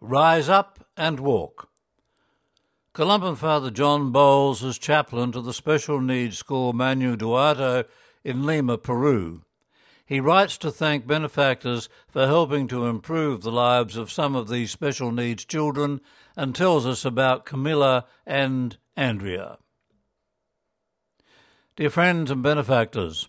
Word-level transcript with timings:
Rise 0.00 0.48
Up 0.48 0.86
and 0.96 1.20
Walk. 1.20 1.70
Columban 2.92 3.36
Father 3.36 3.70
John 3.70 4.12
Bowles 4.12 4.62
is 4.62 4.78
chaplain 4.78 5.32
to 5.32 5.40
the 5.40 5.54
special 5.54 6.00
needs 6.00 6.38
school 6.38 6.72
Manuel 6.72 7.16
Duarte 7.16 7.88
in 8.22 8.44
Lima, 8.44 8.76
Peru. 8.76 9.42
He 10.06 10.20
writes 10.20 10.58
to 10.58 10.70
thank 10.70 11.06
benefactors 11.06 11.88
for 12.08 12.26
helping 12.26 12.68
to 12.68 12.86
improve 12.86 13.42
the 13.42 13.50
lives 13.50 13.96
of 13.96 14.12
some 14.12 14.36
of 14.36 14.48
these 14.48 14.70
special 14.70 15.10
needs 15.10 15.44
children 15.44 16.00
and 16.36 16.54
tells 16.54 16.84
us 16.86 17.04
about 17.04 17.46
Camilla 17.46 18.04
and 18.26 18.76
Andrea. 18.96 19.58
Dear 21.76 21.90
friends 21.90 22.30
and 22.30 22.42
benefactors, 22.42 23.28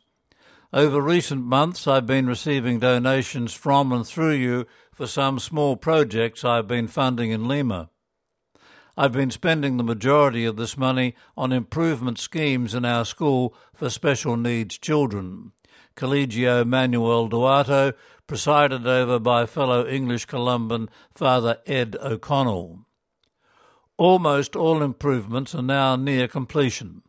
over 0.76 1.02
recent 1.02 1.42
months 1.42 1.88
I've 1.88 2.06
been 2.06 2.28
receiving 2.28 2.80
donations 2.80 3.54
from 3.54 3.94
and 3.94 4.06
through 4.06 4.34
you 4.34 4.68
for 4.92 5.08
some 5.08 5.40
small 5.40 5.78
projects 5.78 6.44
I've 6.44 6.68
been 6.68 6.88
funding 6.90 7.32
in 7.32 7.48
Lima. 7.48 7.90
I've 8.98 9.14
been 9.14 9.32
spending 9.32 9.78
the 9.78 9.86
majority 9.86 10.44
of 10.44 10.58
this 10.58 10.78
money 10.78 11.16
on 11.38 11.54
improvement 11.54 12.20
schemes 12.20 12.76
in 12.76 12.84
our 12.84 13.06
school 13.06 13.56
for 13.74 13.90
special 13.90 14.36
needs 14.36 14.78
children. 14.78 15.54
Colegio 15.96 16.68
Manuel 16.68 17.30
Duarte, 17.30 17.94
presided 18.28 18.86
over 18.86 19.18
by 19.18 19.46
fellow 19.46 19.88
English 19.88 20.26
Columban 20.26 20.90
Father 21.14 21.58
Ed 21.66 21.96
O'Connell. 22.02 22.86
Almost 23.96 24.58
all 24.58 24.84
improvements 24.84 25.56
are 25.56 25.62
now 25.62 25.96
near 25.96 26.28
completion. 26.28 27.02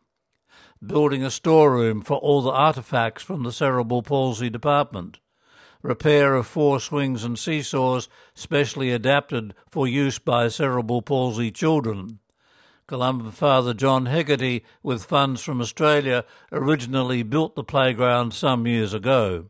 Building 0.85 1.23
a 1.23 1.31
storeroom 1.31 2.01
for 2.01 2.17
all 2.17 2.41
the 2.41 2.51
artefacts 2.51 3.21
from 3.21 3.43
the 3.43 3.51
cerebral 3.51 4.03
palsy 4.03 4.49
department 4.49 5.19
repair 5.81 6.35
of 6.35 6.47
four 6.47 6.79
swings 6.79 7.23
and 7.23 7.37
seesaws 7.37 8.09
specially 8.33 8.91
adapted 8.91 9.53
for 9.69 9.87
use 9.87 10.19
by 10.19 10.47
cerebral 10.47 11.01
palsy 11.01 11.51
children. 11.51 12.19
Columban 12.87 13.31
Father 13.31 13.73
John 13.73 14.05
Hegarty, 14.05 14.63
with 14.81 15.05
funds 15.05 15.41
from 15.41 15.59
Australia, 15.61 16.23
originally 16.51 17.23
built 17.23 17.55
the 17.55 17.63
playground 17.63 18.33
some 18.33 18.65
years 18.65 18.93
ago. 18.93 19.49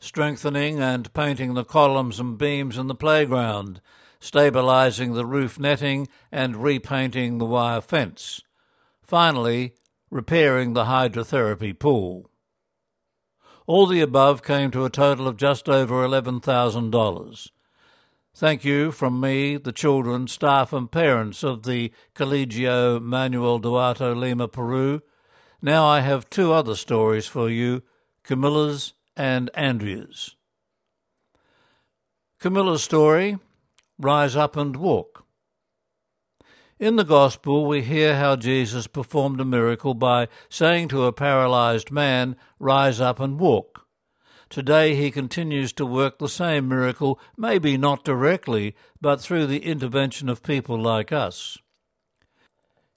Strengthening 0.00 0.80
and 0.80 1.12
painting 1.12 1.54
the 1.54 1.64
columns 1.64 2.20
and 2.20 2.38
beams 2.38 2.78
in 2.78 2.86
the 2.86 2.94
playground, 2.94 3.80
stabilizing 4.20 5.14
the 5.14 5.26
roof 5.26 5.58
netting 5.58 6.06
and 6.30 6.62
repainting 6.62 7.38
the 7.38 7.46
wire 7.46 7.80
fence. 7.80 8.42
Finally, 9.02 9.74
repairing 10.10 10.72
the 10.72 10.84
hydrotherapy 10.84 11.78
pool. 11.78 12.30
All 13.66 13.86
the 13.86 14.00
above 14.00 14.42
came 14.42 14.70
to 14.70 14.84
a 14.84 14.90
total 14.90 15.26
of 15.26 15.36
just 15.36 15.68
over 15.68 16.06
$11,000. 16.06 17.48
Thank 18.34 18.64
you 18.64 18.92
from 18.92 19.18
me, 19.18 19.56
the 19.56 19.72
children, 19.72 20.28
staff, 20.28 20.72
and 20.72 20.90
parents 20.90 21.42
of 21.42 21.62
the 21.64 21.90
Colegio 22.14 23.00
Manuel 23.00 23.58
Duarte 23.58 24.12
Lima, 24.14 24.46
Peru. 24.46 25.00
Now 25.62 25.86
I 25.86 26.00
have 26.00 26.30
two 26.30 26.52
other 26.52 26.74
stories 26.74 27.26
for 27.26 27.48
you 27.48 27.82
Camilla's 28.22 28.92
and 29.16 29.50
Andrea's. 29.54 30.36
Camilla's 32.38 32.82
story 32.82 33.38
Rise 33.98 34.36
Up 34.36 34.56
and 34.56 34.76
Walk. 34.76 35.25
In 36.78 36.96
the 36.96 37.04
Gospel, 37.04 37.64
we 37.64 37.80
hear 37.80 38.16
how 38.16 38.36
Jesus 38.36 38.86
performed 38.86 39.40
a 39.40 39.46
miracle 39.46 39.94
by 39.94 40.28
saying 40.50 40.88
to 40.88 41.04
a 41.04 41.12
paralyzed 41.12 41.90
man, 41.90 42.36
Rise 42.58 43.00
up 43.00 43.18
and 43.18 43.40
walk. 43.40 43.86
Today 44.50 44.94
he 44.94 45.10
continues 45.10 45.72
to 45.72 45.86
work 45.86 46.18
the 46.18 46.28
same 46.28 46.68
miracle, 46.68 47.18
maybe 47.34 47.78
not 47.78 48.04
directly, 48.04 48.76
but 49.00 49.22
through 49.22 49.46
the 49.46 49.64
intervention 49.64 50.28
of 50.28 50.42
people 50.42 50.78
like 50.78 51.12
us. 51.12 51.56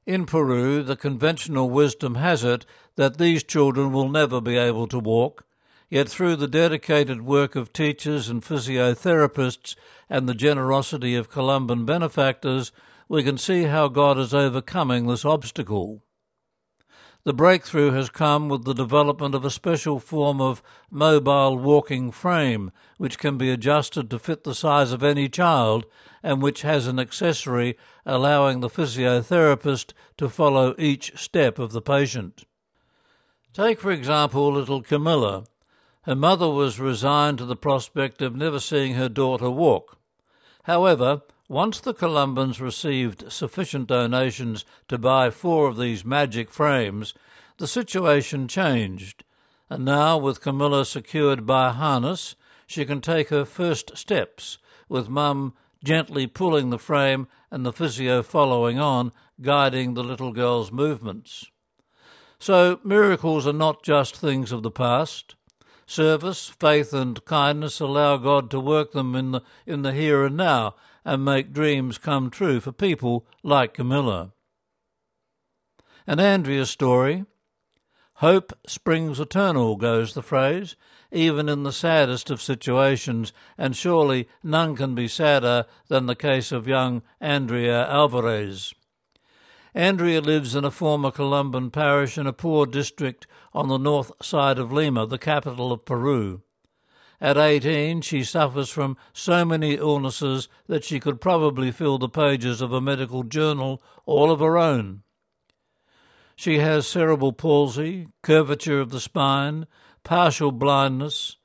In 0.05 0.25
Peru, 0.25 0.83
the 0.83 0.97
conventional 0.97 1.69
wisdom 1.69 2.15
has 2.15 2.43
it 2.43 2.65
that 2.97 3.17
these 3.17 3.45
children 3.45 3.93
will 3.93 4.09
never 4.09 4.41
be 4.41 4.57
able 4.57 4.87
to 4.87 4.99
walk, 4.99 5.45
yet 5.89 6.09
through 6.09 6.35
the 6.35 6.49
dedicated 6.49 7.21
work 7.21 7.55
of 7.55 7.71
teachers 7.71 8.27
and 8.27 8.43
physiotherapists 8.43 9.77
and 10.09 10.27
the 10.27 10.35
generosity 10.35 11.15
of 11.15 11.31
Columban 11.31 11.85
benefactors, 11.85 12.73
we 13.09 13.23
can 13.23 13.37
see 13.37 13.63
how 13.63 13.87
God 13.87 14.19
is 14.19 14.35
overcoming 14.35 15.07
this 15.07 15.25
obstacle. 15.25 16.03
The 17.25 17.33
breakthrough 17.33 17.91
has 17.91 18.09
come 18.09 18.47
with 18.47 18.63
the 18.63 18.73
development 18.73 19.35
of 19.35 19.43
a 19.43 19.49
special 19.49 19.99
form 19.99 20.39
of 20.39 20.63
mobile 20.89 21.57
walking 21.57 22.11
frame, 22.11 22.71
which 22.97 23.17
can 23.17 23.37
be 23.37 23.49
adjusted 23.49 24.09
to 24.09 24.19
fit 24.19 24.43
the 24.43 24.55
size 24.55 24.93
of 24.93 25.03
any 25.03 25.27
child 25.27 25.85
and 26.23 26.41
which 26.41 26.61
has 26.61 26.87
an 26.87 26.99
accessory 26.99 27.77
allowing 28.05 28.59
the 28.59 28.69
physiotherapist 28.69 29.91
to 30.17 30.29
follow 30.29 30.75
each 30.77 31.19
step 31.19 31.59
of 31.59 31.71
the 31.71 31.81
patient. 31.81 32.45
Take, 33.53 33.79
for 33.79 33.91
example, 33.91 34.53
little 34.53 34.81
Camilla. 34.81 35.45
Her 36.03 36.15
mother 36.15 36.49
was 36.49 36.79
resigned 36.79 37.39
to 37.39 37.45
the 37.45 37.55
prospect 37.55 38.21
of 38.21 38.35
never 38.35 38.59
seeing 38.59 38.93
her 38.93 39.09
daughter 39.09 39.49
walk. 39.49 39.97
However, 40.63 41.23
once 41.49 41.79
the 41.79 41.95
Columbans 41.95 42.61
received 42.61 43.31
sufficient 43.31 43.87
donations 43.87 44.63
to 44.87 44.99
buy 44.99 45.31
four 45.31 45.67
of 45.67 45.77
these 45.77 46.05
magic 46.05 46.51
frames, 46.51 47.15
the 47.57 47.67
situation 47.67 48.47
changed, 48.47 49.23
and 49.67 49.83
now, 49.83 50.15
with 50.15 50.41
Camilla 50.41 50.85
secured 50.85 51.47
by 51.47 51.71
harness, 51.71 52.35
she 52.67 52.85
can 52.85 53.01
take 53.01 53.29
her 53.29 53.45
first 53.45 53.97
steps, 53.97 54.59
with 54.87 55.09
Mum 55.09 55.53
gently 55.83 56.27
pulling 56.27 56.69
the 56.69 56.77
frame 56.77 57.27
and 57.49 57.65
the 57.65 57.73
physio 57.73 58.21
following 58.21 58.79
on, 58.79 59.11
guiding 59.41 59.95
the 59.95 60.03
little 60.03 60.31
girl's 60.31 60.71
movements. 60.71 61.47
So, 62.37 62.79
miracles 62.83 63.47
are 63.47 63.53
not 63.53 63.81
just 63.81 64.15
things 64.15 64.51
of 64.51 64.61
the 64.61 64.71
past. 64.71 65.35
Service, 65.87 66.47
faith, 66.47 66.93
and 66.93 67.23
kindness 67.25 67.79
allow 67.79 68.17
God 68.17 68.51
to 68.51 68.59
work 68.59 68.91
them 68.91 69.15
in 69.15 69.31
the, 69.31 69.41
in 69.65 69.81
the 69.81 69.93
here 69.93 70.23
and 70.23 70.37
now 70.37 70.75
and 71.05 71.23
make 71.25 71.53
dreams 71.53 71.97
come 71.97 72.29
true 72.29 72.59
for 72.59 72.71
people 72.71 73.25
like 73.43 73.73
Camilla. 73.73 74.31
And 76.05 76.19
Andrea's 76.19 76.69
story 76.69 77.25
Hope 78.19 78.51
springs 78.67 79.17
eternal, 79.17 79.77
goes 79.77 80.13
the 80.13 80.21
phrase, 80.21 80.75
even 81.09 81.47
in 81.47 81.63
the 81.63 81.71
saddest 81.71 82.29
of 82.29 82.41
situations, 82.41 83.31
and 83.57 83.77
surely 83.77 84.27
none 84.43 84.75
can 84.75 84.93
be 84.93 85.07
sadder 85.07 85.65
than 85.87 86.05
the 86.05 86.17
case 86.17 86.51
of 86.51 86.67
young 86.67 87.01
Andrea 87.21 87.87
Alvarez. 87.87 88.73
Andrea 89.73 90.19
lives 90.19 90.53
in 90.53 90.65
a 90.65 90.71
former 90.71 91.11
Columban 91.11 91.71
parish 91.71 92.17
in 92.17 92.27
a 92.27 92.33
poor 92.33 92.65
district 92.65 93.25
on 93.53 93.69
the 93.69 93.77
north 93.77 94.11
side 94.21 94.59
of 94.59 94.69
Lima, 94.69 95.07
the 95.07 95.17
capital 95.17 95.71
of 95.71 95.85
Peru. 95.85 96.41
At 97.21 97.37
18, 97.37 98.01
she 98.01 98.23
suffers 98.23 98.69
from 98.69 98.95
so 99.11 99.43
many 99.43 99.73
illnesses 99.73 100.47
that 100.67 100.85
she 100.85 100.99
could 101.01 101.19
probably 101.19 101.69
fill 101.71 101.97
the 101.97 102.07
pages 102.07 102.61
of 102.61 102.71
a 102.71 102.79
medical 102.79 103.23
journal 103.23 103.81
all 104.05 104.31
of 104.31 104.39
her 104.39 104.57
own. 104.57 105.03
She 106.37 106.59
has 106.59 106.87
cerebral 106.87 107.33
palsy, 107.33 108.07
curvature 108.21 108.79
of 108.79 108.91
the 108.91 109.01
spine, 109.01 109.67
partial 110.05 110.53
blindness, 110.53 111.35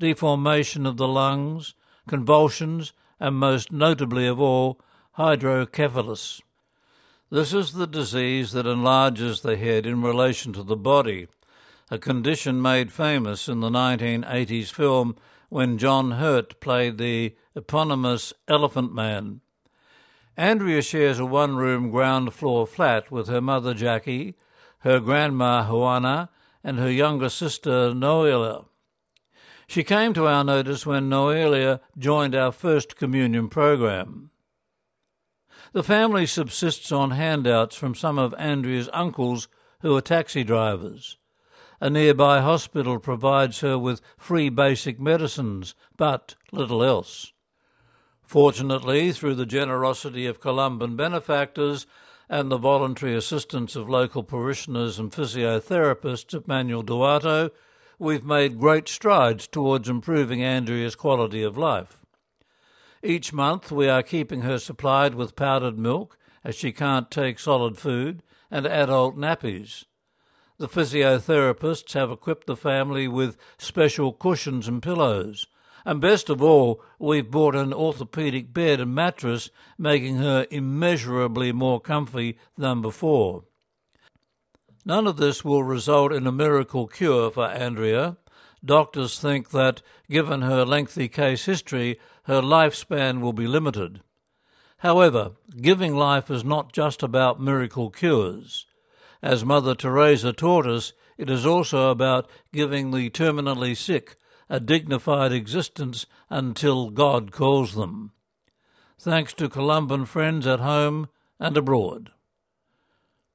deformation 0.00 0.86
of 0.86 0.96
the 0.96 1.06
lungs, 1.06 1.76
convulsions, 2.08 2.92
and 3.20 3.36
most 3.36 3.70
notably 3.70 4.26
of 4.26 4.40
all, 4.40 4.80
hydrocephalus. 5.12 6.40
This 7.30 7.54
is 7.54 7.72
the 7.72 7.86
disease 7.86 8.50
that 8.50 8.66
enlarges 8.66 9.42
the 9.42 9.56
head 9.56 9.86
in 9.86 10.02
relation 10.02 10.52
to 10.54 10.64
the 10.64 10.76
body 10.76 11.28
a 11.92 11.98
condition 11.98 12.62
made 12.62 12.90
famous 12.90 13.50
in 13.50 13.60
the 13.60 13.68
1980s 13.68 14.72
film 14.72 15.14
when 15.50 15.76
John 15.76 16.12
Hurt 16.12 16.58
played 16.58 16.96
the 16.96 17.36
eponymous 17.54 18.32
Elephant 18.48 18.94
Man. 18.94 19.42
Andrea 20.34 20.80
shares 20.80 21.18
a 21.18 21.26
one 21.26 21.56
room 21.56 21.90
ground 21.90 22.32
floor 22.32 22.66
flat 22.66 23.10
with 23.10 23.28
her 23.28 23.42
mother 23.42 23.74
Jackie, 23.74 24.36
her 24.78 25.00
grandma 25.00 25.70
Juana, 25.70 26.30
and 26.64 26.78
her 26.78 26.90
younger 26.90 27.28
sister 27.28 27.92
Noelia. 27.92 28.64
She 29.66 29.84
came 29.84 30.14
to 30.14 30.26
our 30.26 30.44
notice 30.44 30.86
when 30.86 31.10
Noelia 31.10 31.80
joined 31.98 32.34
our 32.34 32.52
First 32.52 32.96
Communion 32.96 33.50
program. 33.50 34.30
The 35.74 35.82
family 35.82 36.24
subsists 36.24 36.90
on 36.90 37.10
handouts 37.10 37.76
from 37.76 37.94
some 37.94 38.18
of 38.18 38.34
Andrea's 38.38 38.88
uncles 38.94 39.46
who 39.82 39.94
are 39.94 40.00
taxi 40.00 40.42
drivers. 40.42 41.18
A 41.82 41.90
nearby 41.90 42.40
hospital 42.40 43.00
provides 43.00 43.58
her 43.58 43.76
with 43.76 44.02
free 44.16 44.48
basic 44.50 45.00
medicines, 45.00 45.74
but 45.96 46.36
little 46.52 46.84
else. 46.84 47.32
Fortunately, 48.22 49.10
through 49.10 49.34
the 49.34 49.46
generosity 49.46 50.26
of 50.26 50.38
Columban 50.38 50.94
benefactors 50.94 51.88
and 52.28 52.52
the 52.52 52.56
voluntary 52.56 53.16
assistance 53.16 53.74
of 53.74 53.90
local 53.90 54.22
parishioners 54.22 55.00
and 55.00 55.10
physiotherapists 55.10 56.32
at 56.34 56.46
Manuel 56.46 56.82
Duarte, 56.82 57.50
we've 57.98 58.24
made 58.24 58.60
great 58.60 58.88
strides 58.88 59.48
towards 59.48 59.88
improving 59.88 60.40
Andrea's 60.40 60.94
quality 60.94 61.42
of 61.42 61.58
life. 61.58 62.06
Each 63.02 63.32
month 63.32 63.72
we 63.72 63.88
are 63.88 64.04
keeping 64.04 64.42
her 64.42 64.60
supplied 64.60 65.16
with 65.16 65.34
powdered 65.34 65.80
milk, 65.80 66.16
as 66.44 66.54
she 66.54 66.70
can't 66.70 67.10
take 67.10 67.40
solid 67.40 67.76
food, 67.76 68.22
and 68.52 68.66
adult 68.66 69.16
nappies. 69.16 69.86
The 70.62 70.68
physiotherapists 70.68 71.92
have 71.94 72.12
equipped 72.12 72.46
the 72.46 72.54
family 72.54 73.08
with 73.08 73.36
special 73.58 74.12
cushions 74.12 74.68
and 74.68 74.80
pillows. 74.80 75.48
And 75.84 76.00
best 76.00 76.30
of 76.30 76.40
all, 76.40 76.80
we've 77.00 77.28
bought 77.28 77.56
an 77.56 77.72
orthopedic 77.72 78.54
bed 78.54 78.78
and 78.78 78.94
mattress, 78.94 79.50
making 79.76 80.18
her 80.18 80.46
immeasurably 80.52 81.50
more 81.50 81.80
comfy 81.80 82.38
than 82.56 82.80
before. 82.80 83.42
None 84.84 85.08
of 85.08 85.16
this 85.16 85.44
will 85.44 85.64
result 85.64 86.12
in 86.12 86.28
a 86.28 86.30
miracle 86.30 86.86
cure 86.86 87.32
for 87.32 87.48
Andrea. 87.48 88.16
Doctors 88.64 89.18
think 89.18 89.50
that, 89.50 89.82
given 90.08 90.42
her 90.42 90.64
lengthy 90.64 91.08
case 91.08 91.44
history, 91.44 91.98
her 92.26 92.40
lifespan 92.40 93.20
will 93.20 93.32
be 93.32 93.48
limited. 93.48 94.00
However, 94.76 95.32
giving 95.60 95.96
life 95.96 96.30
is 96.30 96.44
not 96.44 96.72
just 96.72 97.02
about 97.02 97.40
miracle 97.40 97.90
cures. 97.90 98.66
As 99.22 99.44
Mother 99.44 99.74
Teresa 99.76 100.32
taught 100.32 100.66
us, 100.66 100.92
it 101.16 101.30
is 101.30 101.46
also 101.46 101.90
about 101.90 102.28
giving 102.52 102.90
the 102.90 103.08
terminally 103.10 103.76
sick 103.76 104.16
a 104.50 104.58
dignified 104.58 105.32
existence 105.32 106.06
until 106.28 106.90
God 106.90 107.30
calls 107.30 107.74
them. 107.74 108.12
Thanks 108.98 109.32
to 109.34 109.48
Columban 109.48 110.06
friends 110.06 110.46
at 110.46 110.60
home 110.60 111.08
and 111.38 111.56
abroad. 111.56 112.10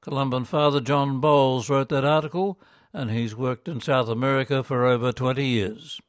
Columban 0.00 0.44
Father 0.44 0.80
John 0.80 1.20
Bowles 1.20 1.68
wrote 1.68 1.88
that 1.88 2.04
article, 2.04 2.60
and 2.92 3.10
he's 3.10 3.34
worked 3.34 3.68
in 3.68 3.80
South 3.80 4.08
America 4.08 4.62
for 4.62 4.86
over 4.86 5.12
20 5.12 5.44
years. 5.44 6.00